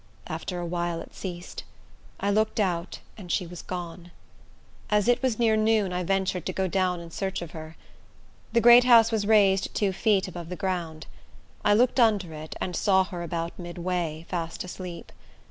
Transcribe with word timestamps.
After 0.25 0.59
a 0.59 0.65
while 0.65 0.99
it 0.99 1.13
ceased. 1.13 1.63
I 2.19 2.31
looked 2.31 2.59
out, 2.59 3.01
and 3.19 3.31
she 3.31 3.45
was 3.45 3.61
gone. 3.61 4.09
As 4.89 5.07
it 5.07 5.21
was 5.21 5.37
near 5.37 5.55
noon, 5.55 5.93
I 5.93 6.01
ventured 6.03 6.47
to 6.47 6.53
go 6.53 6.67
down 6.67 6.99
in 6.99 7.11
search 7.11 7.43
of 7.43 7.51
her. 7.51 7.75
The 8.51 8.61
great 8.61 8.85
house 8.85 9.11
was 9.11 9.27
raised 9.27 9.75
two 9.75 9.93
feet 9.93 10.27
above 10.27 10.49
the 10.49 10.55
ground. 10.55 11.05
I 11.63 11.75
looked 11.75 11.99
under 11.99 12.33
it, 12.33 12.55
and 12.59 12.75
saw 12.75 13.03
her 13.03 13.21
about 13.21 13.59
midway, 13.59 14.25
fast 14.27 14.63
asleep. 14.63 15.11